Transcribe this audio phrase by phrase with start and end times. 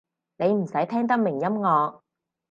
[0.39, 2.01] 你唔使聽得明音樂